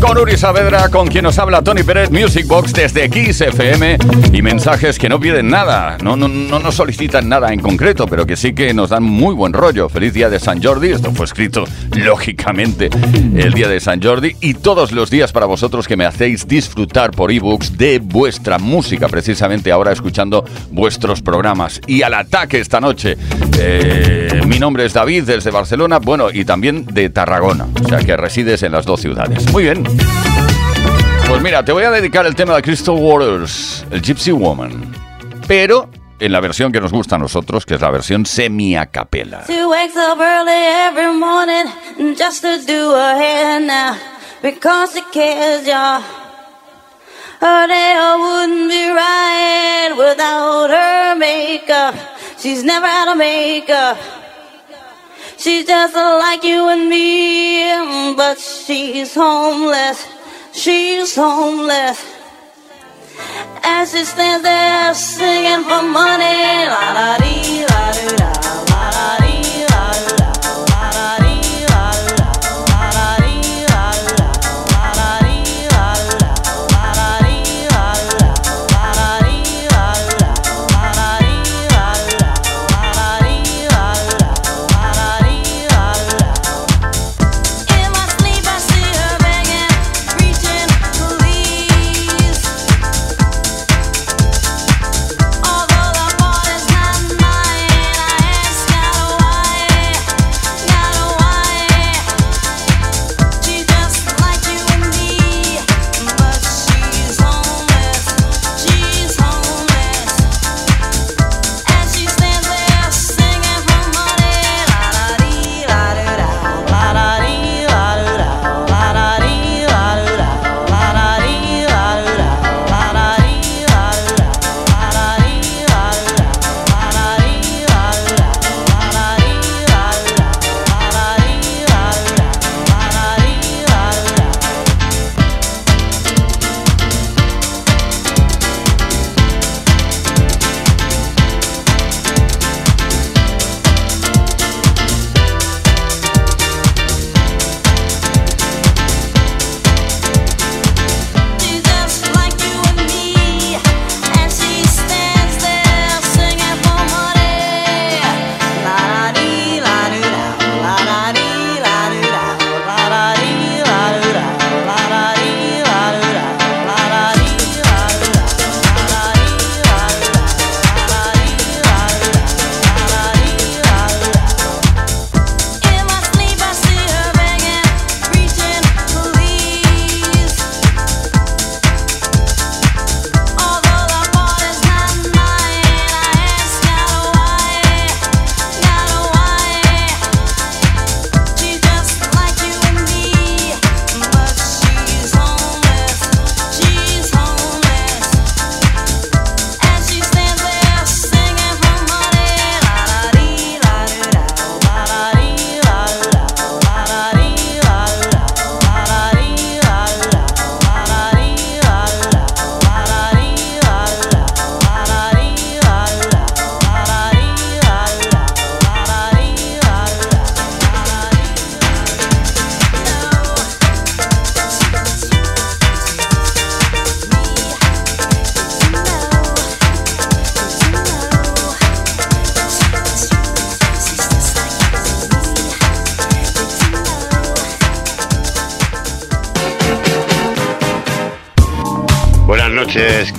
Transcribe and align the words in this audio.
Con 0.00 0.16
Uri 0.16 0.36
Saavedra, 0.36 0.88
con 0.90 1.08
quien 1.08 1.24
nos 1.24 1.38
habla 1.38 1.62
Tony 1.62 1.82
Pérez, 1.82 2.10
Music 2.10 2.46
Box 2.46 2.72
desde 2.72 3.10
Kiss 3.10 3.40
FM 3.40 3.98
y 4.32 4.42
mensajes 4.42 4.96
que 4.98 5.08
no 5.08 5.18
piden 5.18 5.48
nada, 5.48 5.98
no, 6.02 6.16
no, 6.16 6.28
no 6.28 6.60
nos 6.60 6.76
solicitan 6.76 7.28
nada 7.28 7.52
en 7.52 7.60
concreto, 7.60 8.06
pero 8.06 8.24
que 8.24 8.36
sí 8.36 8.54
que 8.54 8.72
nos 8.72 8.90
dan 8.90 9.02
muy 9.02 9.34
buen 9.34 9.52
rollo. 9.52 9.88
Feliz 9.88 10.14
día 10.14 10.30
de 10.30 10.38
San 10.38 10.62
Jordi, 10.62 10.90
esto 10.90 11.12
fue 11.12 11.26
escrito 11.26 11.64
lógicamente 11.96 12.90
el 13.34 13.52
día 13.52 13.68
de 13.68 13.80
San 13.80 14.00
Jordi 14.00 14.36
y 14.40 14.54
todos 14.54 14.92
los 14.92 15.10
días 15.10 15.32
para 15.32 15.46
vosotros 15.46 15.88
que 15.88 15.96
me 15.96 16.06
hacéis 16.06 16.46
disfrutar 16.46 17.10
por 17.10 17.32
ebooks 17.32 17.76
de 17.76 17.98
vuestra 17.98 18.58
música, 18.58 19.08
precisamente 19.08 19.72
ahora 19.72 19.90
escuchando 19.90 20.44
vuestros 20.70 21.22
programas. 21.22 21.80
Y 21.88 22.02
al 22.02 22.14
ataque 22.14 22.60
esta 22.60 22.80
noche, 22.80 23.16
eh, 23.58 24.27
mi 24.48 24.58
nombre 24.58 24.86
es 24.86 24.94
David 24.94 25.24
desde 25.24 25.50
Barcelona, 25.50 25.98
bueno, 25.98 26.28
y 26.32 26.44
también 26.44 26.86
de 26.86 27.10
Tarragona, 27.10 27.68
o 27.84 27.88
sea 27.88 27.98
que 27.98 28.16
resides 28.16 28.62
en 28.62 28.72
las 28.72 28.86
dos 28.86 29.00
ciudades. 29.00 29.52
Muy 29.52 29.64
bien. 29.64 29.84
Pues 31.28 31.42
mira, 31.42 31.62
te 31.62 31.72
voy 31.72 31.84
a 31.84 31.90
dedicar 31.90 32.24
el 32.24 32.34
tema 32.34 32.56
de 32.56 32.62
Crystal 32.62 32.94
Waters, 32.98 33.84
el 33.90 34.00
Gypsy 34.00 34.32
Woman. 34.32 34.94
Pero 35.46 35.90
en 36.18 36.32
la 36.32 36.40
versión 36.40 36.72
que 36.72 36.80
nos 36.80 36.90
gusta 36.90 37.16
a 37.16 37.18
nosotros, 37.18 37.66
que 37.66 37.74
es 37.74 37.80
la 37.80 37.90
versión 37.90 38.24
just 38.24 38.38
to 42.42 42.58
do 42.66 42.96
her 42.96 43.14
hair 43.14 43.60
wouldn't 48.18 48.68
be 48.68 48.90
right 48.90 49.94
without 49.96 50.70
her 50.70 51.14
makeup. 51.14 51.94
She's 52.38 52.64
never 52.64 52.86
out 52.86 53.08
of 53.08 53.16
makeup. 53.16 53.96
She's 55.38 55.66
just 55.66 55.94
like 55.94 56.42
you 56.42 56.68
and 56.68 56.88
me, 56.88 58.12
but 58.16 58.40
she's 58.40 59.14
homeless. 59.14 60.04
She's 60.52 61.14
homeless. 61.14 62.04
As 63.62 63.92
she 63.92 64.04
stands 64.04 64.42
there 64.42 64.92
singing 64.94 65.62
for 65.62 65.82
money, 65.82 66.66
la 66.66 66.92
la 66.92 67.18
dee, 67.18 67.64
la 67.70 67.92
doo 67.92 68.16
da, 68.16 68.67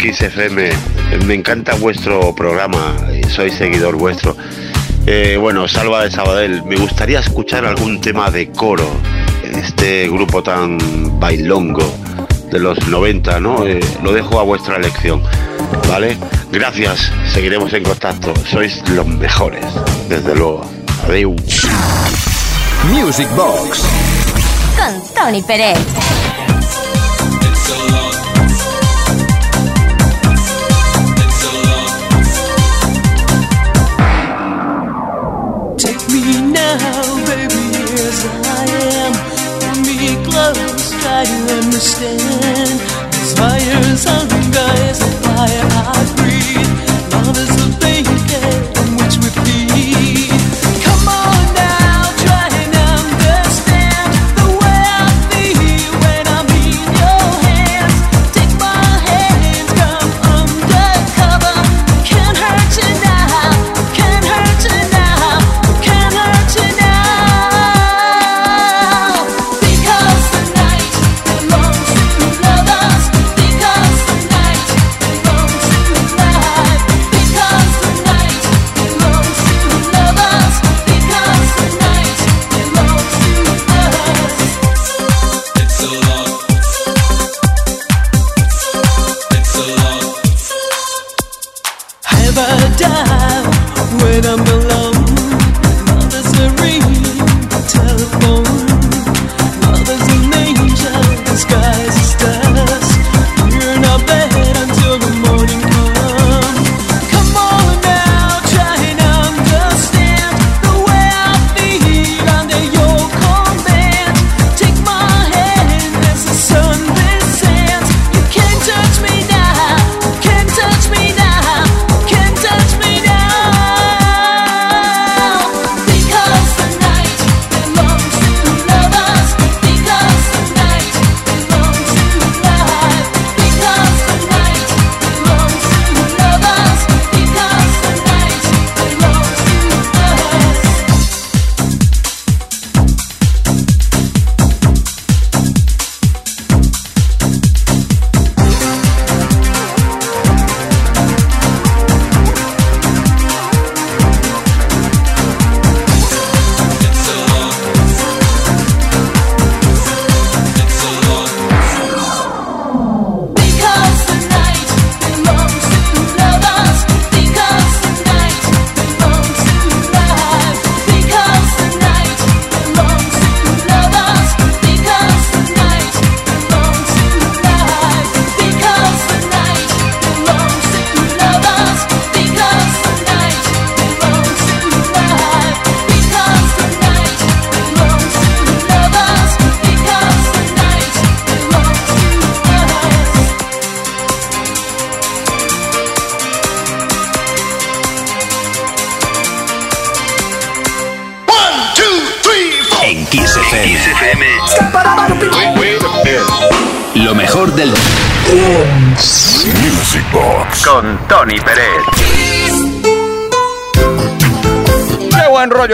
noches, 0.10 0.20
Kiss 0.20 0.22
FM. 0.22 0.70
Me 1.26 1.34
encanta 1.34 1.76
vuestro 1.76 2.34
programa, 2.34 2.96
soy 3.30 3.52
seguidor 3.52 3.96
vuestro. 3.96 4.36
Eh, 5.06 5.38
bueno, 5.40 5.68
Salva 5.68 6.04
de 6.04 6.12
Sabadell, 6.12 6.64
me 6.64 6.78
gustaría 6.78 7.20
escuchar 7.20 7.66
algún 7.66 8.02
tema 8.02 8.30
de 8.30 8.52
coro 8.52 8.90
en 9.44 9.60
este 9.60 10.08
grupo 10.08 10.44
tan 10.44 11.20
bailongo 11.20 11.94
de 12.52 12.60
los 12.60 12.88
90, 12.88 13.40
¿no? 13.40 13.66
Eh, 13.66 13.80
lo 14.04 14.12
dejo 14.12 14.40
a 14.40 14.44
vuestra 14.44 14.78
elección, 14.78 15.22
¿vale? 15.88 16.18
Gracias, 16.52 17.12
seguiremos 17.32 17.74
en 17.74 17.84
contacto. 17.84 18.34
Sois 18.50 18.88
los 18.90 19.06
mejores, 19.06 19.66
desde 20.08 20.36
luego. 20.36 20.66
Adiós. 21.08 21.68
Music 22.92 23.28
Box. 23.36 23.84
Con 24.78 25.16
Tony 25.16 25.42
Pérez. 25.42 25.78
These 43.12 43.34
fires 43.38 44.06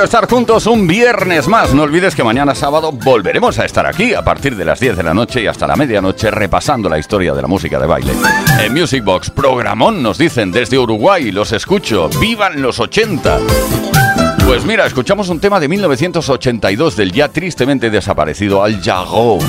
estar 0.04 0.30
juntos 0.30 0.68
un 0.68 0.88
viernes 0.88 1.48
más. 1.48 1.74
No 1.74 1.84
olvides 1.84 2.16
que 2.16 2.24
mañana 2.24 2.54
sábado 2.54 2.92
volveremos 2.92 3.58
a 3.60 3.66
estar 3.66 3.86
aquí 3.86 4.14
a 4.14 4.24
partir 4.24 4.56
de 4.56 4.66
las 4.66 4.80
10 4.80 4.98
de 4.98 5.04
la 5.04 5.14
noche 5.14 5.42
y 5.42 5.48
hasta 5.48 5.68
la 5.68 5.76
medianoche 5.76 6.30
repasando 6.32 6.90
la 6.90 7.00
historia 7.00 7.34
de 7.34 7.42
la 7.42 7.48
música 7.48 7.80
de 7.80 7.86
baile. 7.86 8.14
En 8.62 8.74
Music 8.74 9.04
Box, 9.04 9.30
programón 9.30 10.04
nos 10.04 10.18
dicen 10.18 10.52
desde 10.52 10.78
Uruguay, 10.78 11.32
los 11.32 11.52
escucho, 11.54 12.10
vivan 12.20 12.62
los 12.62 12.80
80. 12.80 13.40
Pues 14.46 14.66
mira, 14.66 14.86
escuchamos 14.86 15.30
un 15.30 15.40
tema 15.40 15.60
de 15.60 15.68
1982 15.68 16.96
del 16.96 17.12
ya 17.12 17.30
tristemente 17.30 17.90
desaparecido 17.90 18.64
Al 18.64 18.82
Jarreau. 18.82 19.40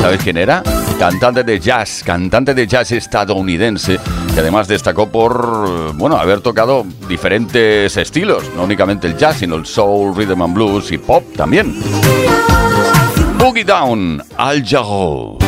¿Sabes 0.00 0.22
quién 0.22 0.36
era? 0.36 0.62
Cantante 0.98 1.42
de 1.42 1.58
jazz, 1.58 2.02
cantante 2.04 2.54
de 2.54 2.66
jazz 2.66 2.92
estadounidense, 2.92 3.98
que 4.32 4.40
además 4.40 4.68
destacó 4.68 5.08
por, 5.08 5.94
bueno, 5.94 6.16
haber 6.16 6.40
tocado 6.40 6.84
diferentes 7.08 7.96
estilos, 7.96 8.44
no 8.54 8.64
únicamente 8.64 9.06
el 9.06 9.16
jazz, 9.16 9.38
sino 9.38 9.56
el 9.56 9.66
soul, 9.66 10.14
rhythm 10.14 10.42
and 10.42 10.54
blues 10.54 10.92
y 10.92 10.98
pop 10.98 11.24
también. 11.36 11.74
Boogie 13.38 13.64
Down, 13.64 14.22
Al 14.36 14.64
Jarreau. 14.64 15.38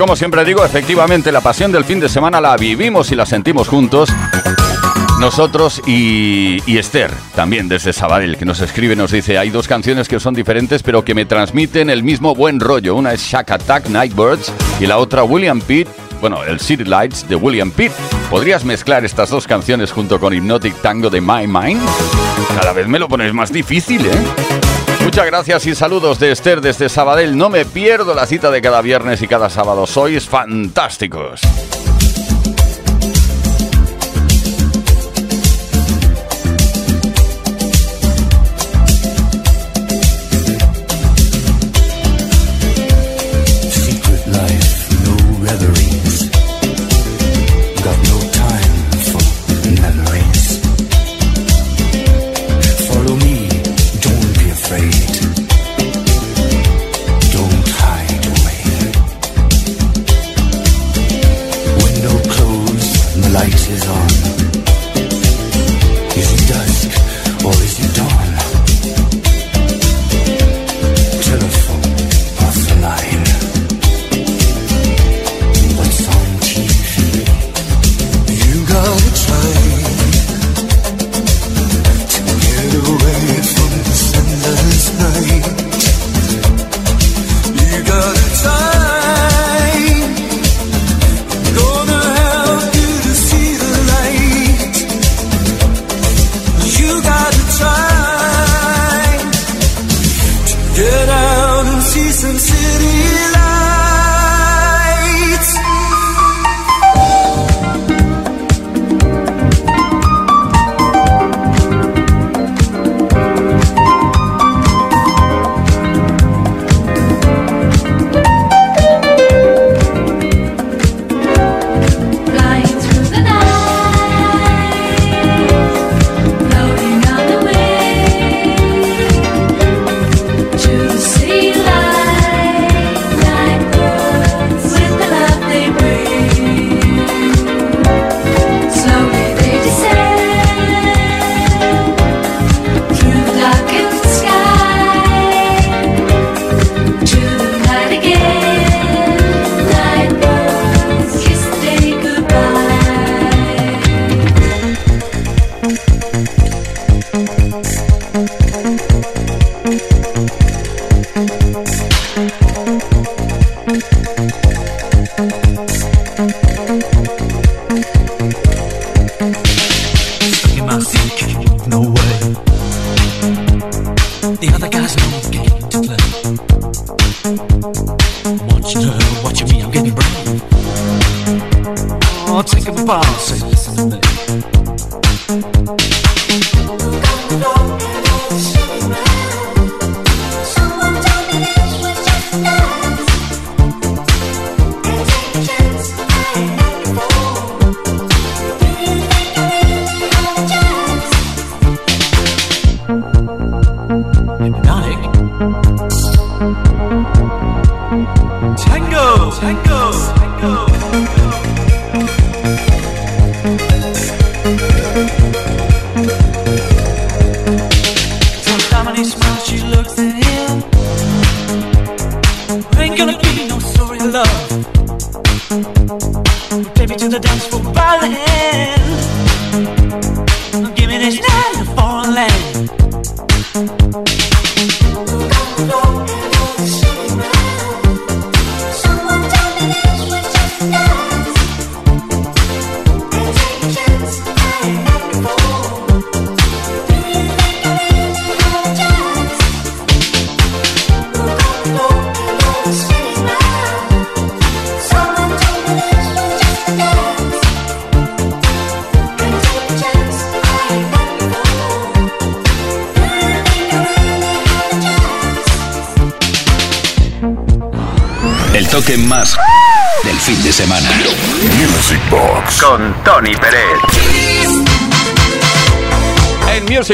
Como 0.00 0.16
siempre 0.16 0.46
digo, 0.46 0.64
efectivamente 0.64 1.30
la 1.30 1.42
pasión 1.42 1.72
del 1.72 1.84
fin 1.84 2.00
de 2.00 2.08
semana 2.08 2.40
la 2.40 2.56
vivimos 2.56 3.12
y 3.12 3.16
la 3.16 3.26
sentimos 3.26 3.68
juntos. 3.68 4.08
Nosotros 5.20 5.82
y, 5.86 6.56
y 6.64 6.78
Esther, 6.78 7.10
también 7.34 7.68
desde 7.68 7.92
Sabadell, 7.92 8.38
que 8.38 8.46
nos 8.46 8.62
escribe, 8.62 8.96
nos 8.96 9.12
dice, 9.12 9.36
hay 9.36 9.50
dos 9.50 9.68
canciones 9.68 10.08
que 10.08 10.18
son 10.18 10.32
diferentes 10.32 10.82
pero 10.82 11.04
que 11.04 11.14
me 11.14 11.26
transmiten 11.26 11.90
el 11.90 12.02
mismo 12.02 12.34
buen 12.34 12.60
rollo. 12.60 12.94
Una 12.94 13.12
es 13.12 13.20
Shack 13.20 13.50
Attack, 13.50 13.90
Nightbirds, 13.90 14.50
y 14.80 14.86
la 14.86 14.96
otra 14.96 15.22
William 15.22 15.60
Pitt, 15.60 15.86
bueno, 16.22 16.44
el 16.44 16.60
City 16.60 16.84
Lights 16.84 17.28
de 17.28 17.36
William 17.36 17.70
Pitt. 17.70 17.92
¿Podrías 18.30 18.64
mezclar 18.64 19.04
estas 19.04 19.28
dos 19.28 19.46
canciones 19.46 19.92
junto 19.92 20.18
con 20.18 20.32
Hypnotic 20.32 20.80
Tango 20.80 21.10
de 21.10 21.20
My 21.20 21.46
Mind? 21.46 21.82
Cada 22.58 22.72
vez 22.72 22.88
me 22.88 22.98
lo 22.98 23.06
pones 23.06 23.34
más 23.34 23.52
difícil, 23.52 24.06
¿eh? 24.06 24.59
Muchas 25.10 25.26
gracias 25.26 25.66
y 25.66 25.74
saludos 25.74 26.20
de 26.20 26.30
Esther 26.30 26.60
desde 26.60 26.88
Sabadell. 26.88 27.36
No 27.36 27.50
me 27.50 27.64
pierdo 27.64 28.14
la 28.14 28.26
cita 28.26 28.48
de 28.48 28.62
cada 28.62 28.80
viernes 28.80 29.20
y 29.20 29.26
cada 29.26 29.50
sábado. 29.50 29.84
Sois 29.84 30.28
fantásticos. 30.28 31.40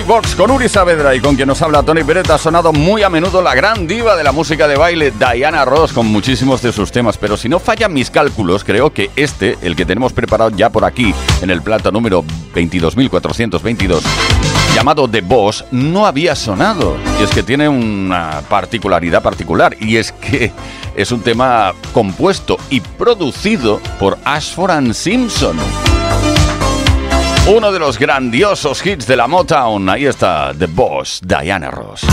Box 0.04 0.34
con 0.34 0.50
Uri 0.50 0.68
Saavedra 0.68 1.14
y 1.14 1.20
con 1.20 1.36
quien 1.36 1.48
nos 1.48 1.62
habla 1.62 1.82
Tony 1.82 2.04
Pérez 2.04 2.28
ha 2.28 2.38
sonado 2.38 2.72
muy 2.72 3.02
a 3.02 3.08
menudo 3.08 3.40
la 3.40 3.54
gran 3.54 3.86
diva 3.86 4.16
de 4.16 4.24
la 4.24 4.32
música 4.32 4.68
de 4.68 4.76
baile, 4.76 5.12
Diana 5.12 5.64
Ross, 5.64 5.92
con 5.92 6.06
muchísimos 6.06 6.60
de 6.60 6.72
sus 6.72 6.92
temas. 6.92 7.16
Pero 7.16 7.36
si 7.36 7.48
no 7.48 7.58
fallan 7.58 7.92
mis 7.92 8.10
cálculos, 8.10 8.64
creo 8.64 8.92
que 8.92 9.10
este, 9.16 9.56
el 9.62 9.74
que 9.74 9.86
tenemos 9.86 10.12
preparado 10.12 10.50
ya 10.50 10.70
por 10.70 10.84
aquí, 10.84 11.14
en 11.40 11.50
el 11.50 11.62
plato 11.62 11.90
número 11.92 12.24
22.422, 12.54 14.02
llamado 14.74 15.08
The 15.08 15.22
Boss, 15.22 15.64
no 15.70 16.06
había 16.06 16.34
sonado. 16.34 16.96
Y 17.20 17.24
es 17.24 17.30
que 17.30 17.42
tiene 17.42 17.68
una 17.68 18.42
particularidad 18.48 19.22
particular, 19.22 19.76
y 19.80 19.96
es 19.96 20.12
que 20.12 20.52
es 20.94 21.12
un 21.12 21.22
tema 21.22 21.72
compuesto 21.92 22.58
y 22.70 22.80
producido 22.80 23.80
por 23.98 24.18
Ashford 24.24 24.70
and 24.72 24.92
Simpson. 24.92 25.56
Uno 27.48 27.70
de 27.70 27.78
los 27.78 27.96
grandiosos 27.96 28.84
hits 28.84 29.06
de 29.06 29.16
la 29.16 29.28
Motown. 29.28 29.88
Ahí 29.88 30.06
está 30.06 30.52
The 30.58 30.66
Boss, 30.66 31.20
Diana 31.22 31.70
Ross. 31.70 32.04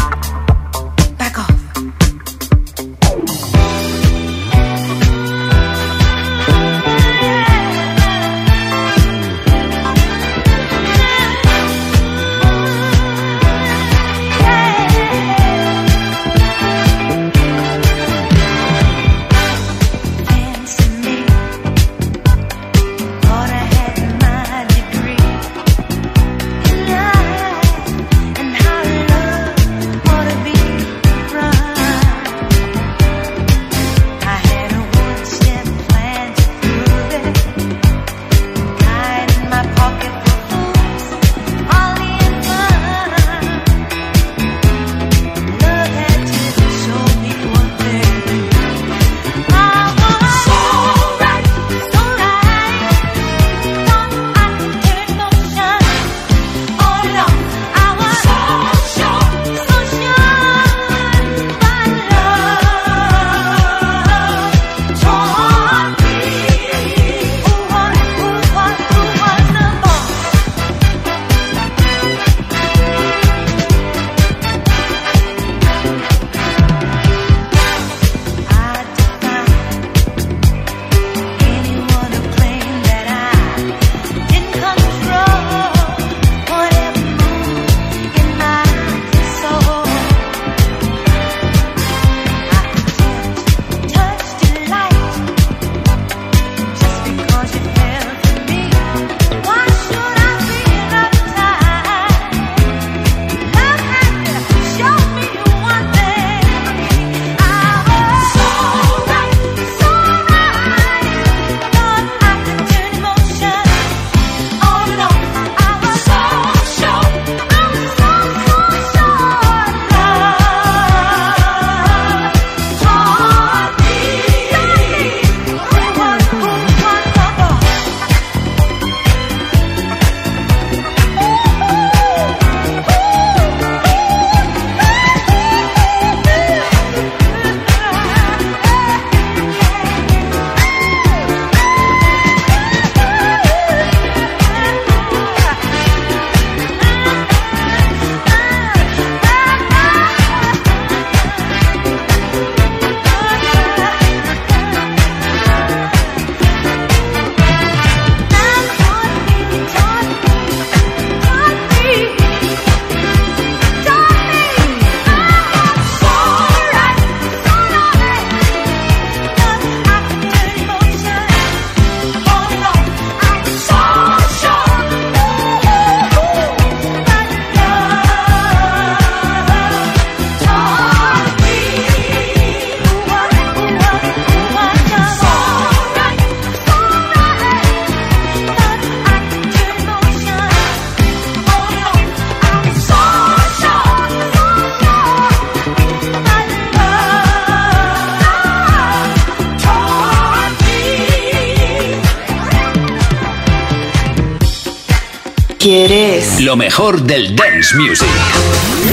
Quieres. 205.63 206.41
Lo 206.41 206.57
mejor 206.57 206.99
del 207.03 207.37
dance 207.37 207.73
music. 207.77 208.05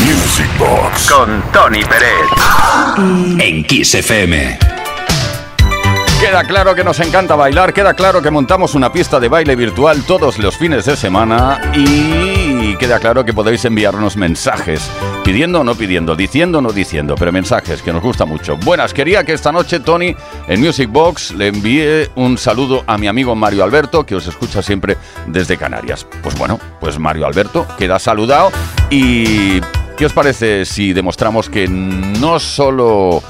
Music 0.07 0.49
Box. 0.57 1.11
Con 1.11 1.43
Tony 1.53 1.83
Pérez. 1.83 3.41
En 3.41 3.65
Kiss 3.65 3.97
FM. 3.97 4.57
Queda 6.21 6.45
claro 6.45 6.73
que 6.77 6.85
nos 6.85 7.01
encanta 7.01 7.35
bailar, 7.35 7.73
queda 7.73 7.95
claro 7.95 8.23
que 8.23 8.31
montamos 8.31 8.77
una 8.77 8.93
pista 8.93 9.19
de 9.19 9.29
baile 9.29 9.57
virtual 9.57 10.05
todos 10.05 10.39
los 10.39 10.57
fines 10.57 10.85
de 10.85 10.97
semana 10.97 11.73
y 11.75 12.77
queda 12.77 13.01
claro 13.01 13.25
que 13.25 13.33
podéis 13.33 13.65
enviarnos 13.65 14.17
mensajes, 14.17 14.89
pidiendo 15.25 15.61
o 15.61 15.65
no 15.65 15.75
pidiendo, 15.75 16.17
diciendo 16.17 16.59
o 16.59 16.61
no 16.61 16.73
diciendo, 16.73 17.15
pero 17.19 17.33
mensajes 17.33 17.83
que 17.83 17.93
nos 17.93 18.03
gusta 18.03 18.25
mucho. 18.25 18.57
Buenas, 18.57 18.95
quería 18.95 19.25
que 19.25 19.33
esta 19.33 19.53
noche 19.53 19.81
Tony 19.81 20.15
en 20.49 20.61
Music 20.61 20.91
Box 20.91 21.33
le 21.33 21.49
envíe 21.49 22.09
un 22.17 22.39
saludo 22.39 22.83
a 22.87 22.99
mi 22.99 23.07
amigo 23.07 23.35
Mario 23.35 23.65
Alberto, 23.65 24.05
que 24.05 24.15
os 24.15 24.27
escucha 24.27 24.63
siempre 24.63 24.97
desde 25.27 25.57
Canarias. 25.57 26.07
Pues 26.23 26.37
bueno, 26.39 26.59
pues 26.81 26.99
Mario 26.99 27.27
Alberto 27.27 27.67
queda 27.79 27.99
saludado 27.99 28.51
y 28.91 29.61
¿qué 29.97 30.07
os 30.07 30.13
parece 30.13 30.65
si 30.65 30.93
demostramos 30.93 31.49
que 31.49 31.69
no 31.69 32.39
solo 32.39 33.23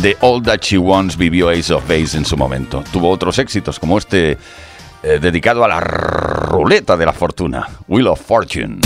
The 0.00 0.16
All 0.20 0.42
That 0.42 0.60
She 0.60 0.78
Wants 0.78 1.16
vivió 1.16 1.50
Ace 1.50 1.72
of 1.72 1.86
Base 1.86 2.16
en 2.16 2.24
su 2.24 2.36
momento. 2.36 2.82
Tuvo 2.90 3.10
otros 3.10 3.38
éxitos 3.38 3.78
como 3.78 3.98
este 3.98 4.38
eh, 5.02 5.18
dedicado 5.20 5.64
a 5.64 5.68
la 5.68 5.80
ruleta 5.80 6.96
de 6.96 7.06
la 7.06 7.12
fortuna, 7.12 7.68
Wheel 7.86 8.08
of 8.08 8.20
Fortune. 8.20 8.78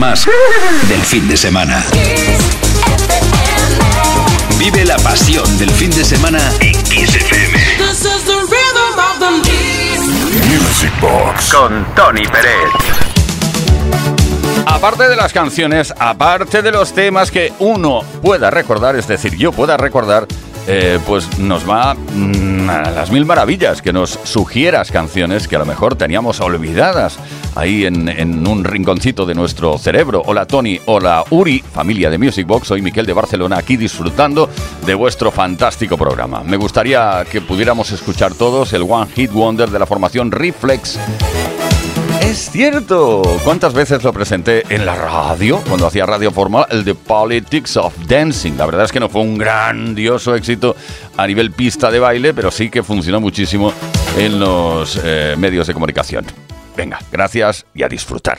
Más 0.00 0.26
del 0.88 1.02
fin 1.02 1.28
de 1.28 1.36
semana. 1.36 1.84
Vive 4.58 4.86
la 4.86 4.96
pasión 4.96 5.58
del 5.58 5.70
fin 5.70 5.90
de 5.90 6.02
semana 6.06 6.40
en 6.60 6.72
Kiss 6.84 7.14
FM. 7.14 7.58
This 7.76 8.06
is 8.06 8.24
the 8.24 8.32
rhythm 8.32 8.98
of 8.98 9.18
the 9.18 9.30
Music 10.48 10.90
Box 11.02 11.52
con 11.52 11.84
Tony 11.94 12.26
Pérez. 12.28 12.70
Aparte 14.64 15.06
de 15.06 15.16
las 15.16 15.34
canciones, 15.34 15.92
aparte 15.98 16.62
de 16.62 16.72
los 16.72 16.94
temas 16.94 17.30
que 17.30 17.52
uno 17.58 18.00
pueda 18.22 18.50
recordar, 18.50 18.96
es 18.96 19.06
decir, 19.06 19.36
yo 19.36 19.52
pueda 19.52 19.76
recordar, 19.76 20.26
eh, 20.66 20.98
pues 21.06 21.38
nos 21.38 21.68
va 21.68 21.92
mm, 21.92 22.70
a 22.70 22.90
las 22.90 23.10
mil 23.10 23.26
maravillas, 23.26 23.82
que 23.82 23.92
nos 23.92 24.18
sugieras 24.24 24.90
canciones 24.90 25.46
que 25.46 25.56
a 25.56 25.58
lo 25.58 25.66
mejor 25.66 25.94
teníamos 25.96 26.40
olvidadas 26.40 27.18
ahí 27.54 27.84
en, 27.84 28.46
un 28.46 28.64
rinconcito 28.64 29.26
de 29.26 29.34
nuestro 29.34 29.78
cerebro. 29.78 30.22
Hola 30.26 30.46
Tony, 30.46 30.80
hola 30.86 31.24
Uri, 31.30 31.60
familia 31.60 32.10
de 32.10 32.18
Music 32.18 32.46
Box, 32.46 32.68
soy 32.68 32.82
Miquel 32.82 33.06
de 33.06 33.12
Barcelona, 33.12 33.58
aquí 33.58 33.76
disfrutando 33.76 34.48
de 34.86 34.94
vuestro 34.94 35.30
fantástico 35.30 35.96
programa. 35.96 36.42
Me 36.44 36.56
gustaría 36.56 37.24
que 37.30 37.40
pudiéramos 37.40 37.90
escuchar 37.92 38.34
todos 38.34 38.72
el 38.72 38.82
One 38.82 39.10
Hit 39.14 39.32
Wonder 39.32 39.70
de 39.70 39.78
la 39.78 39.86
formación 39.86 40.30
Reflex. 40.30 40.98
Es 42.22 42.50
cierto. 42.50 43.22
¿Cuántas 43.42 43.72
veces 43.72 44.04
lo 44.04 44.12
presenté 44.12 44.62
en 44.72 44.86
la 44.86 44.94
radio? 44.94 45.60
Cuando 45.66 45.86
hacía 45.86 46.06
radio 46.06 46.30
formal, 46.30 46.66
el 46.70 46.84
de 46.84 46.94
Politics 46.94 47.76
of 47.76 47.94
Dancing. 48.06 48.56
La 48.56 48.66
verdad 48.66 48.84
es 48.84 48.92
que 48.92 49.00
no 49.00 49.08
fue 49.08 49.22
un 49.22 49.36
grandioso 49.36 50.34
éxito 50.36 50.76
a 51.16 51.26
nivel 51.26 51.50
pista 51.50 51.90
de 51.90 51.98
baile, 51.98 52.32
pero 52.32 52.50
sí 52.50 52.70
que 52.70 52.82
funcionó 52.82 53.20
muchísimo 53.20 53.72
en 54.16 54.38
los 54.38 55.00
eh, 55.02 55.34
medios 55.38 55.66
de 55.66 55.72
comunicación. 55.72 56.24
Venga, 56.80 56.98
gracias 57.12 57.66
y 57.74 57.82
a 57.82 57.88
disfrutar. 57.88 58.38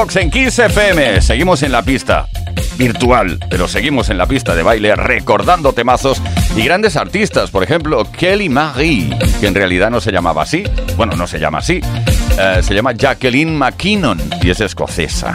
Box 0.00 0.16
en 0.16 0.30
Kiss 0.30 0.58
FM. 0.58 1.20
Seguimos 1.20 1.62
en 1.62 1.72
la 1.72 1.82
pista 1.82 2.26
virtual, 2.78 3.38
pero 3.50 3.68
seguimos 3.68 4.08
en 4.08 4.16
la 4.16 4.24
pista 4.24 4.54
de 4.54 4.62
baile 4.62 4.96
recordando 4.96 5.74
temazos 5.74 6.22
y 6.56 6.62
grandes 6.62 6.96
artistas. 6.96 7.50
Por 7.50 7.62
ejemplo, 7.62 8.10
Kelly 8.10 8.48
Marie, 8.48 9.10
que 9.40 9.46
en 9.46 9.54
realidad 9.54 9.90
no 9.90 10.00
se 10.00 10.10
llamaba 10.10 10.40
así. 10.40 10.64
Bueno, 10.96 11.16
no 11.16 11.26
se 11.26 11.38
llama 11.38 11.58
así. 11.58 11.82
Eh, 12.38 12.60
se 12.62 12.72
llama 12.72 12.92
Jacqueline 12.92 13.54
McKinnon 13.54 14.18
y 14.40 14.48
es 14.48 14.62
escocesa. 14.62 15.34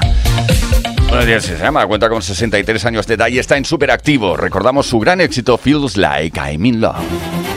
Bueno, 1.10 1.42
se 1.42 1.60
llama, 1.60 1.86
cuenta 1.86 2.10
con 2.10 2.24
63 2.24 2.86
años 2.86 3.06
de 3.06 3.14
edad 3.14 3.28
y 3.28 3.38
está 3.38 3.58
en 3.58 3.66
súper 3.66 3.92
activo. 3.92 4.36
Recordamos 4.36 4.88
su 4.88 4.98
gran 4.98 5.22
éxito 5.22 5.60
Feels 5.60 5.96
Like 5.96 6.40
I'm 6.40 6.66
in 6.66 6.82
Love. 6.82 7.55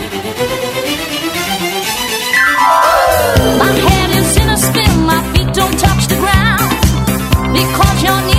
because 7.58 8.02
your 8.04 8.37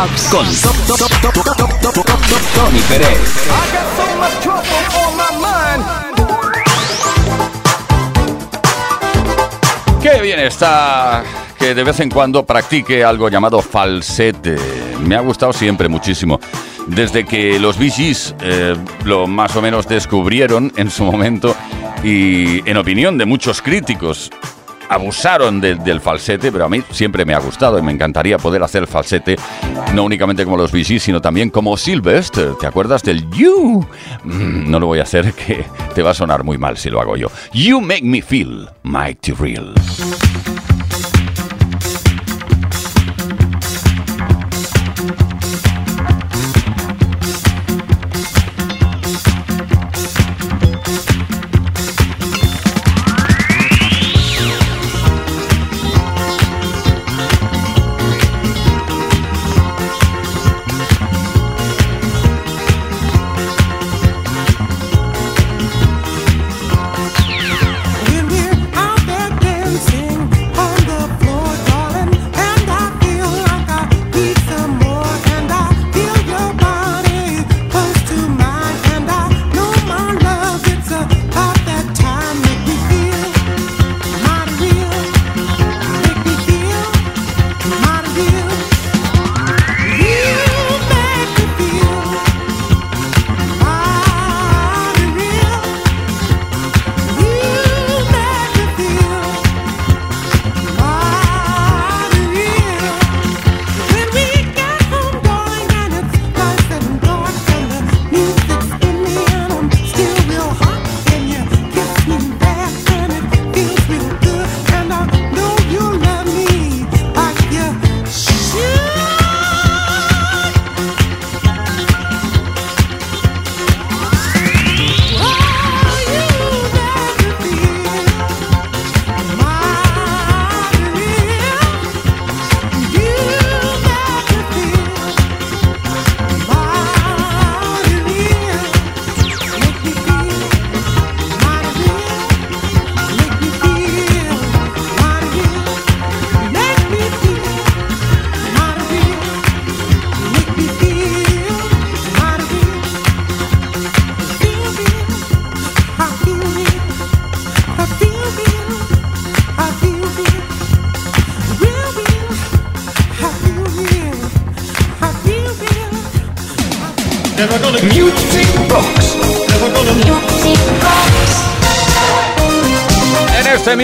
Top 0.00 0.08
Top 0.88 1.10
Tony 2.54 2.80
Pérez. 2.88 3.18
Qué 10.02 10.22
bien 10.22 10.38
está 10.38 11.22
que 11.58 11.74
de 11.74 11.84
vez 11.84 12.00
en 12.00 12.08
cuando 12.08 12.46
practique 12.46 13.04
algo 13.04 13.28
llamado 13.28 13.60
falsete. 13.60 14.56
Me 15.04 15.16
ha 15.16 15.20
gustado 15.20 15.52
siempre 15.52 15.86
muchísimo. 15.90 16.40
Desde 16.86 17.26
que 17.26 17.60
los 17.60 17.76
Gees, 17.76 18.34
eh, 18.40 18.74
lo 19.04 19.26
más 19.26 19.54
o 19.56 19.60
menos 19.60 19.86
descubrieron 19.86 20.72
en 20.76 20.90
su 20.90 21.04
momento 21.04 21.54
y 22.02 22.66
en 22.66 22.78
opinión 22.78 23.18
de 23.18 23.26
muchos 23.26 23.60
críticos 23.60 24.30
abusaron 24.90 25.60
de- 25.60 25.76
del 25.76 26.00
falsete, 26.00 26.52
pero 26.52 26.66
a 26.66 26.68
mí 26.68 26.82
siempre 26.90 27.24
me 27.24 27.32
ha 27.32 27.38
gustado 27.38 27.78
y 27.78 27.82
me 27.82 27.92
encantaría 27.92 28.36
poder 28.38 28.62
hacer 28.62 28.86
falsete, 28.86 29.36
no 29.94 30.02
únicamente 30.04 30.44
como 30.44 30.56
los 30.56 30.70
Gees, 30.72 31.02
sino 31.02 31.20
también 31.22 31.48
como 31.48 31.76
Sylvester. 31.76 32.54
¿Te 32.60 32.66
acuerdas 32.66 33.02
del 33.02 33.28
You? 33.30 33.86
Mm, 34.24 34.70
no 34.70 34.78
lo 34.80 34.86
voy 34.86 34.98
a 34.98 35.04
hacer, 35.04 35.32
que 35.46 35.64
te 35.94 36.02
va 36.02 36.10
a 36.10 36.14
sonar 36.14 36.44
muy 36.44 36.58
mal 36.58 36.76
si 36.76 36.90
lo 36.90 37.00
hago 37.00 37.16
yo. 37.16 37.28
You 37.52 37.80
make 37.80 38.02
me 38.04 38.20
feel 38.20 38.68
mighty 38.82 39.32
real. 39.32 39.72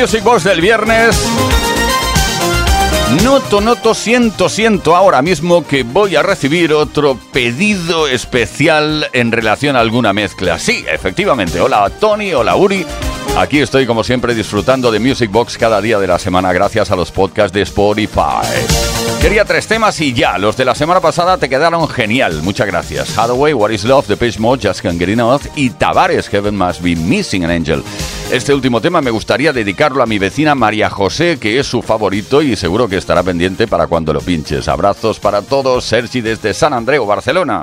Music 0.06 0.22
Box 0.22 0.44
del 0.44 0.60
viernes. 0.60 1.20
Noto, 3.24 3.60
noto, 3.60 3.92
siento, 3.92 4.48
siento 4.48 4.94
ahora 4.94 5.20
mismo 5.20 5.66
que 5.66 5.82
voy 5.82 6.14
a 6.14 6.22
recibir 6.22 6.72
otro 6.72 7.18
pedido 7.32 8.06
especial 8.06 9.08
en 9.12 9.32
relación 9.32 9.74
a 9.74 9.80
alguna 9.80 10.12
mezcla. 10.12 10.60
Sí, 10.60 10.84
efectivamente. 10.88 11.60
Hola 11.60 11.90
Tony, 11.90 12.32
hola 12.32 12.54
Uri. 12.54 12.86
Aquí 13.36 13.60
estoy 13.60 13.86
como 13.86 14.02
siempre 14.02 14.34
disfrutando 14.34 14.90
de 14.90 14.98
Music 14.98 15.30
Box 15.30 15.58
cada 15.58 15.82
día 15.82 15.98
de 15.98 16.06
la 16.06 16.18
semana 16.18 16.54
gracias 16.54 16.90
a 16.90 16.96
los 16.96 17.12
podcasts 17.12 17.52
de 17.52 17.60
Spotify. 17.60 18.46
Quería 19.20 19.44
tres 19.44 19.66
temas 19.66 20.00
y 20.00 20.14
ya, 20.14 20.38
los 20.38 20.56
de 20.56 20.64
la 20.64 20.74
semana 20.74 21.00
pasada 21.00 21.36
te 21.36 21.50
quedaron 21.50 21.86
genial, 21.86 22.40
muchas 22.42 22.66
gracias. 22.66 23.16
Hathaway, 23.16 23.52
What 23.52 23.72
is 23.72 23.84
Love, 23.84 24.06
The 24.06 24.16
Page 24.16 24.38
Mode, 24.38 24.66
Just 24.66 24.80
Can't 24.80 24.98
Get 24.98 25.10
Enough 25.10 25.42
y 25.54 25.68
Tavares, 25.68 26.28
Heaven 26.30 26.56
Must 26.56 26.80
Be 26.80 26.96
Missing 26.96 27.44
an 27.44 27.50
Angel. 27.50 27.82
Este 28.32 28.54
último 28.54 28.80
tema 28.80 29.02
me 29.02 29.10
gustaría 29.10 29.52
dedicarlo 29.52 30.02
a 30.02 30.06
mi 30.06 30.18
vecina 30.18 30.54
María 30.54 30.88
José, 30.88 31.38
que 31.38 31.58
es 31.58 31.66
su 31.66 31.82
favorito 31.82 32.40
y 32.40 32.56
seguro 32.56 32.88
que 32.88 32.96
estará 32.96 33.22
pendiente 33.22 33.68
para 33.68 33.86
cuando 33.86 34.14
lo 34.14 34.20
pinches. 34.22 34.66
Abrazos 34.66 35.20
para 35.20 35.42
todos, 35.42 35.84
Sergi 35.84 36.22
desde 36.22 36.54
San 36.54 36.72
Andreu, 36.72 37.04
Barcelona. 37.04 37.62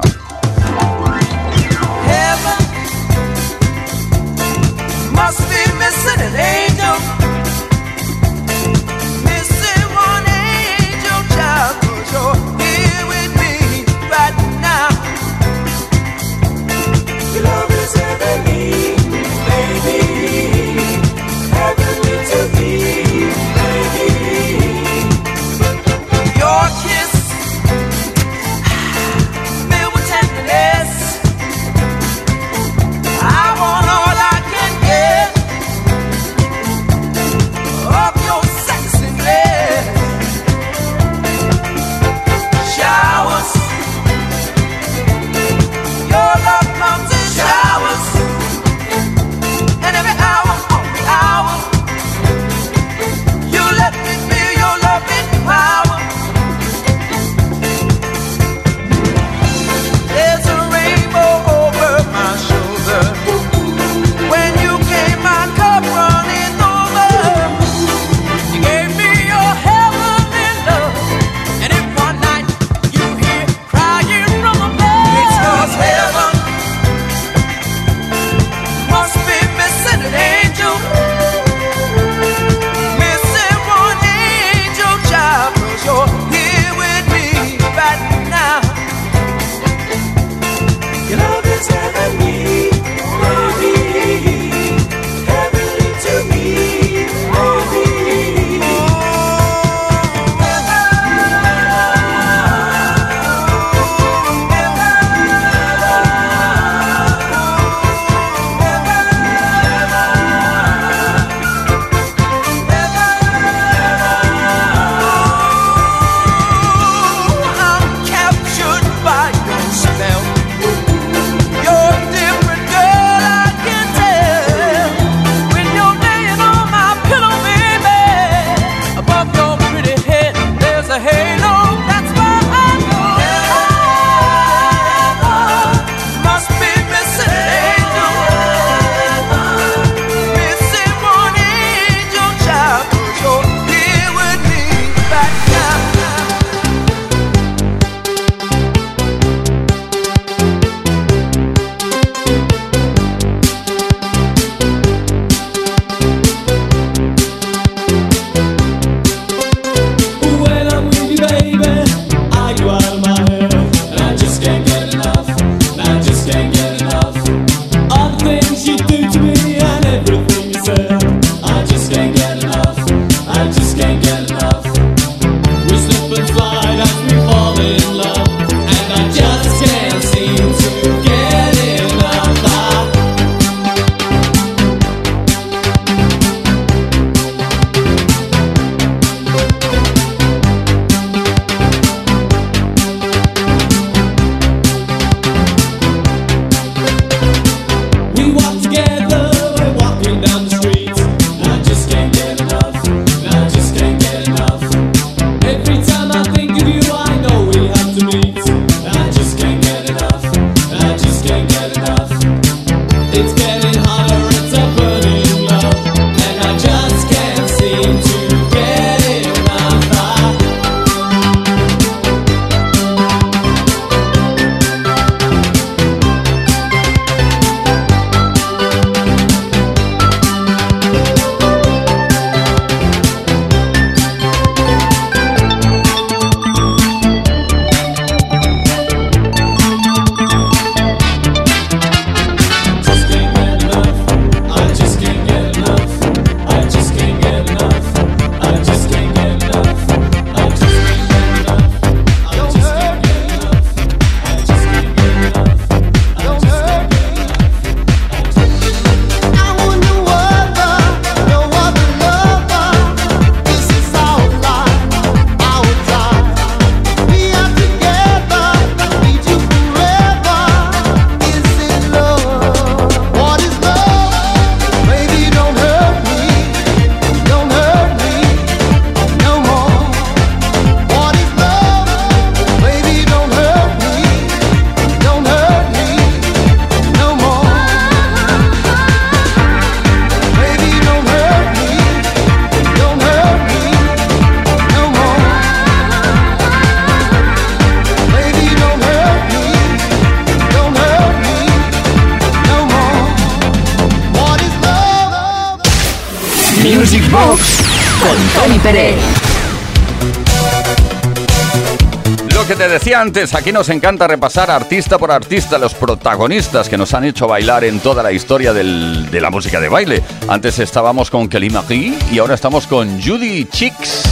Lo 312.33 312.45
que 312.45 312.55
te 312.55 312.67
decía 312.67 312.99
antes, 312.99 313.33
aquí 313.35 313.53
nos 313.53 313.69
encanta 313.69 314.05
repasar 314.05 314.51
artista 314.51 314.97
por 314.97 315.11
artista 315.11 315.57
los 315.57 315.73
protagonistas 315.73 316.67
que 316.67 316.77
nos 316.77 316.93
han 316.93 317.05
hecho 317.05 317.25
bailar 317.25 317.63
en 317.63 317.79
toda 317.79 318.03
la 318.03 318.11
historia 318.11 318.51
de 318.51 319.21
la 319.21 319.29
música 319.29 319.61
de 319.61 319.69
baile. 319.69 320.03
Antes 320.27 320.59
estábamos 320.59 321.09
con 321.09 321.29
Kelly 321.29 321.51
McGee 321.51 321.97
y 322.11 322.19
ahora 322.19 322.35
estamos 322.35 322.67
con 322.67 323.01
Judy 323.01 323.45
Chicks. 323.45 324.03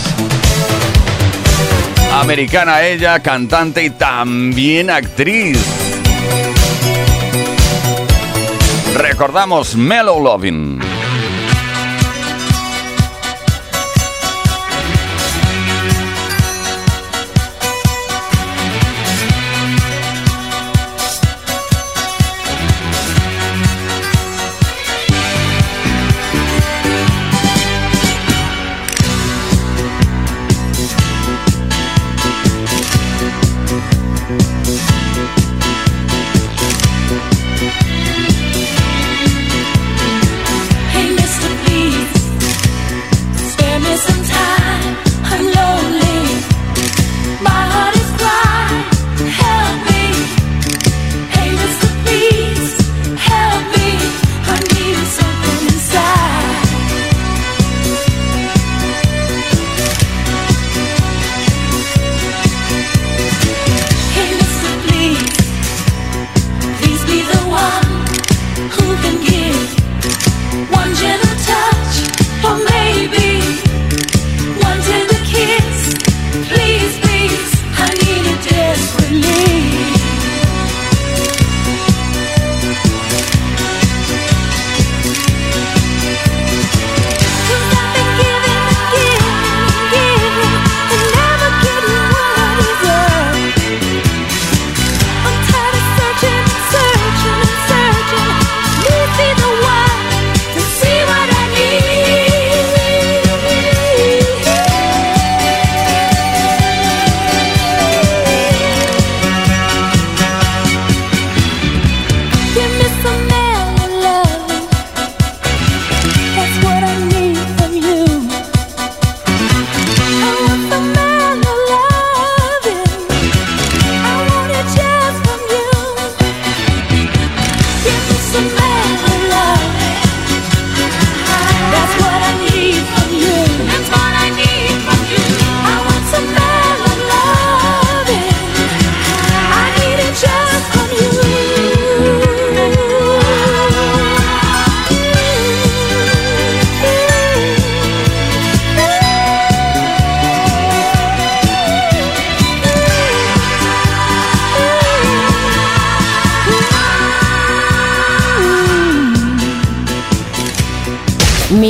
Americana 2.13 2.84
ella, 2.84 3.19
cantante 3.19 3.84
y 3.84 3.89
también 3.89 4.89
actriz. 4.91 5.57
Recordamos 8.95 9.75
Mellow 9.75 10.21
Lovin'. 10.21 10.90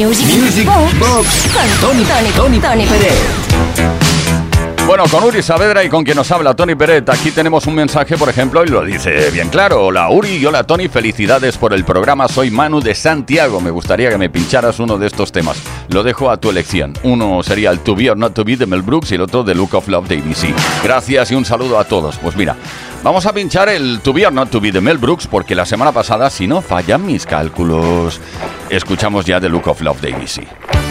Music, 0.04 0.26
Music 0.36 0.66
Box, 0.66 0.98
Box 0.98 1.48
con 1.54 1.80
Tony, 1.80 2.04
Tony, 2.04 2.32
Tony, 2.32 2.60
Tony 2.60 2.86
Pérez. 2.88 4.11
Bueno, 4.92 5.06
con 5.10 5.24
Uri 5.24 5.42
Saavedra 5.42 5.86
y 5.86 5.88
con 5.88 6.04
quien 6.04 6.18
nos 6.18 6.30
habla 6.32 6.54
Tony 6.54 6.76
Peret, 6.76 7.08
aquí 7.08 7.32
tenemos 7.32 7.66
un 7.66 7.76
mensaje, 7.76 8.18
por 8.18 8.28
ejemplo, 8.28 8.62
y 8.66 8.68
lo 8.68 8.84
dice 8.84 9.32
bien 9.32 9.48
claro. 9.48 9.86
Hola 9.86 10.10
Uri 10.10 10.36
y 10.36 10.46
hola 10.46 10.66
Tony, 10.66 10.90
felicidades 10.90 11.58
por 11.58 11.72
el 11.72 11.86
programa. 11.86 12.28
Soy 12.28 12.52
Manu 12.52 12.82
de 12.82 12.94
Santiago. 12.94 13.62
Me 13.62 13.72
gustaría 13.72 14.10
que 14.10 14.18
me 14.18 14.30
pincharas 14.30 14.82
uno 14.82 14.98
de 14.98 15.08
estos 15.08 15.32
temas. 15.32 15.64
Lo 15.88 16.04
dejo 16.04 16.30
a 16.30 16.36
tu 16.36 16.50
elección. 16.50 16.92
Uno 17.04 17.42
sería 17.42 17.70
el 17.70 17.80
To 17.80 17.96
Be 17.96 18.12
or 18.12 18.18
Not 18.18 18.34
To 18.34 18.44
Be 18.44 18.58
de 18.58 18.66
Mel 18.66 18.82
Brooks 18.82 19.14
y 19.14 19.16
el 19.16 19.22
otro 19.22 19.46
The 19.46 19.56
Look 19.56 19.76
of 19.76 19.88
Love 19.88 20.10
de 20.10 20.18
ABC. 20.18 20.54
Gracias 20.84 21.32
y 21.32 21.36
un 21.36 21.46
saludo 21.46 21.80
a 21.80 21.86
todos. 21.86 22.18
Pues 22.18 22.36
mira, 22.36 22.58
vamos 23.02 23.26
a 23.26 23.32
pinchar 23.32 23.70
el 23.70 24.02
To 24.02 24.12
Be 24.12 24.28
or 24.28 24.34
Not 24.34 24.50
To 24.50 24.60
Be 24.60 24.74
de 24.74 24.82
Mel 24.82 24.98
Brooks 24.98 25.26
porque 25.26 25.56
la 25.56 25.66
semana 25.66 25.94
pasada, 25.94 26.30
si 26.30 26.48
no 26.48 26.62
fallan 26.62 27.06
mis 27.06 27.26
cálculos, 27.26 28.20
escuchamos 28.70 29.24
ya 29.24 29.40
The 29.40 29.48
Look 29.48 29.70
of 29.70 29.80
Love 29.80 30.02
de 30.02 30.14
ABC. 30.14 30.91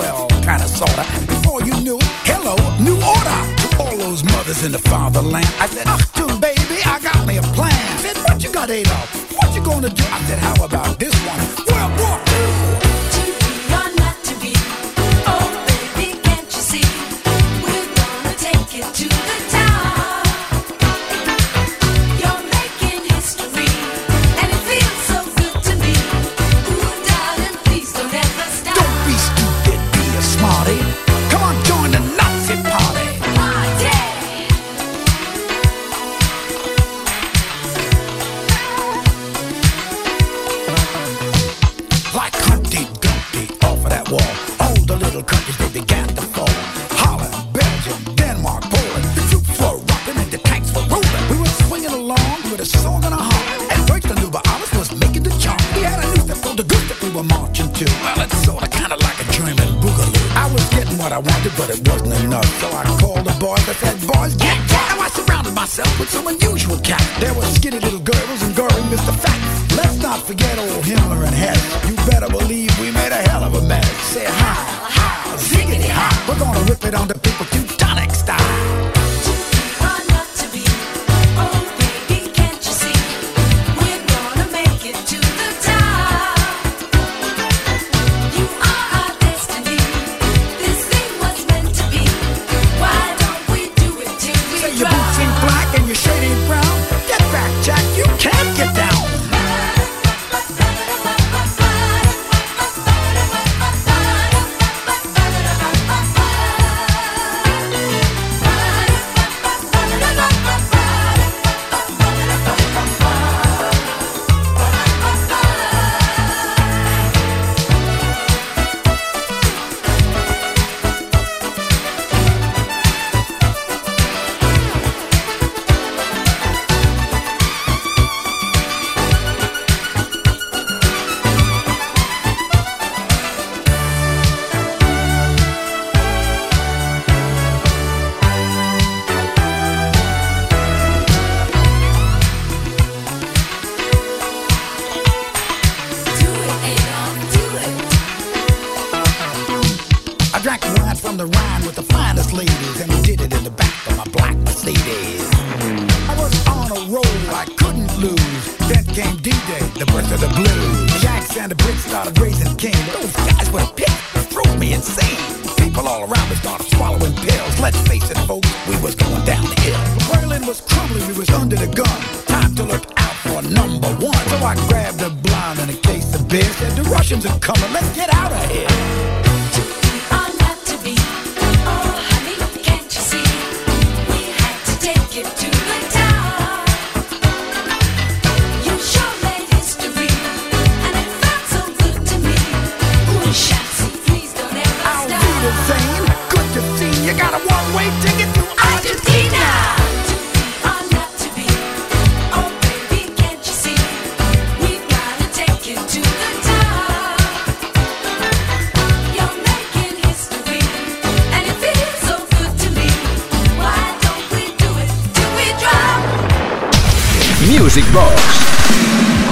Well, 0.00 0.26
kinda 0.46 0.66
sorta. 0.66 1.04
Before 1.26 1.60
you 1.68 1.74
knew 1.86 1.98
hello, 2.30 2.56
new 2.86 2.96
order. 3.14 3.38
To 3.62 3.66
all 3.82 3.96
those 3.96 4.22
mothers 4.24 4.64
in 4.64 4.72
the 4.72 4.82
fatherland. 4.90 5.46
I 5.64 5.66
said, 5.66 5.86
Achtung, 5.86 6.40
baby, 6.40 6.78
I 6.84 6.98
got 7.00 7.26
me 7.26 7.36
a 7.36 7.42
plan. 7.56 7.98
Said, 7.98 8.16
what 8.24 8.42
you 8.42 8.50
got, 8.50 8.70
Adolf? 8.70 9.08
What 9.36 9.54
you 9.54 9.62
gonna 9.62 9.90
do? 9.90 10.04
I 10.16 10.20
said, 10.28 10.38
how 10.38 10.64
about 10.64 10.98
this 10.98 11.14
one? 11.26 11.49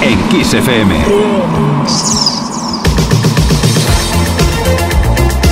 En 0.01 0.29
Kiss 0.29 0.53
FM. 0.53 0.95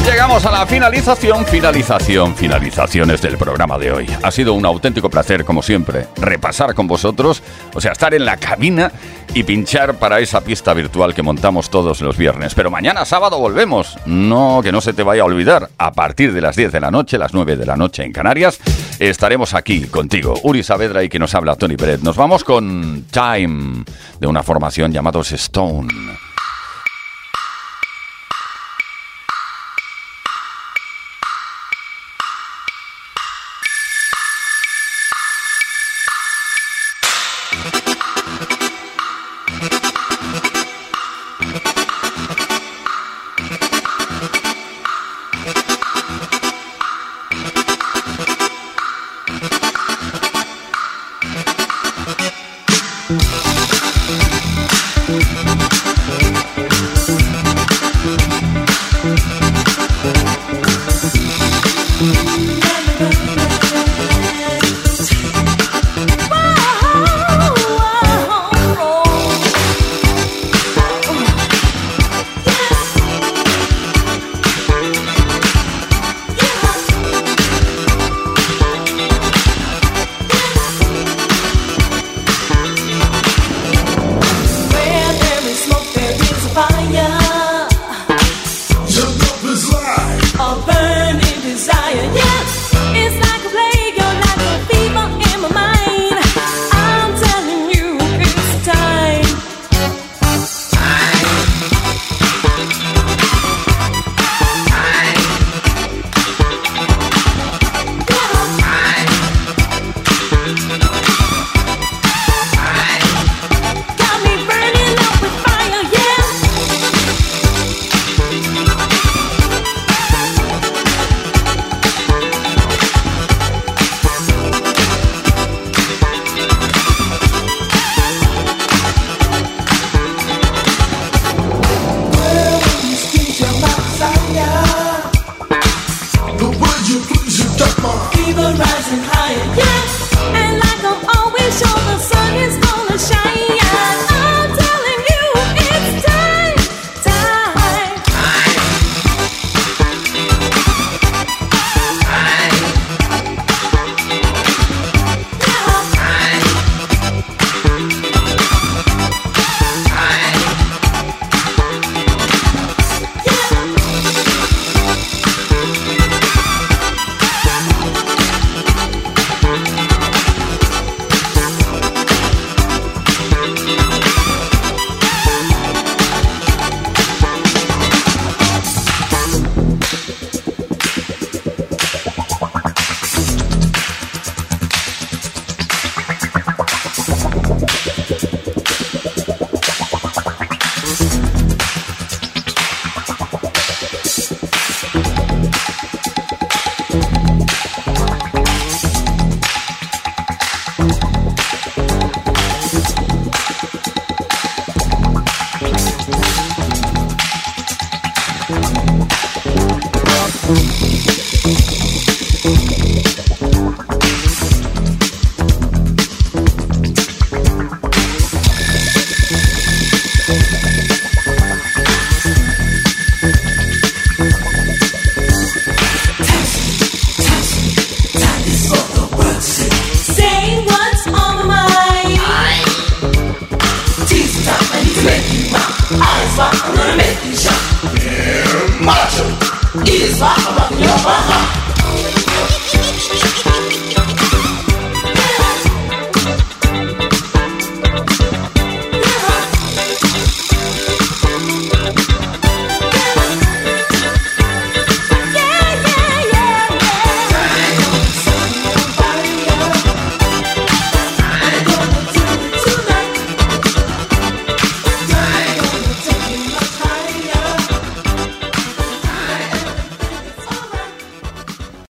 Llegamos 0.05 0.45
a 0.45 0.51
la 0.51 0.65
finalización, 0.65 1.45
finalización, 1.45 2.35
finalizaciones 2.35 3.21
del 3.21 3.37
programa 3.37 3.77
de 3.77 3.93
hoy. 3.93 4.07
Ha 4.23 4.31
sido 4.31 4.53
un 4.53 4.65
auténtico 4.65 5.09
placer, 5.09 5.45
como 5.45 5.61
siempre, 5.61 6.07
repasar 6.17 6.73
con 6.73 6.87
vosotros, 6.87 7.41
o 7.73 7.79
sea, 7.79 7.93
estar 7.93 8.13
en 8.13 8.25
la 8.25 8.35
cabina 8.35 8.91
y 9.33 9.43
pinchar 9.43 9.93
para 9.95 10.19
esa 10.19 10.41
pista 10.41 10.73
virtual 10.73 11.13
que 11.13 11.23
montamos 11.23 11.69
todos 11.69 12.01
los 12.01 12.17
viernes. 12.17 12.55
Pero 12.55 12.69
mañana 12.69 13.05
sábado 13.05 13.39
volvemos. 13.39 13.97
No, 14.05 14.59
que 14.61 14.73
no 14.73 14.81
se 14.81 14.91
te 14.91 15.03
vaya 15.03 15.21
a 15.21 15.25
olvidar. 15.25 15.69
A 15.77 15.93
partir 15.93 16.33
de 16.33 16.41
las 16.41 16.57
10 16.57 16.73
de 16.73 16.81
la 16.81 16.91
noche, 16.91 17.17
las 17.17 17.33
9 17.33 17.55
de 17.55 17.65
la 17.65 17.77
noche 17.77 18.03
en 18.03 18.11
Canarias 18.11 18.59
estaremos 18.99 19.53
aquí 19.53 19.87
contigo. 19.87 20.35
Uri 20.43 20.63
Saavedra 20.63 21.03
y 21.03 21.09
que 21.09 21.19
nos 21.19 21.35
habla 21.35 21.55
Tony 21.55 21.77
Pérez. 21.77 22.01
Nos 22.03 22.15
vamos 22.15 22.43
con 22.43 23.05
Time, 23.11 23.83
de 24.19 24.27
una 24.27 24.43
formación 24.43 24.91
llamados 24.91 25.31
Stone. 25.31 25.87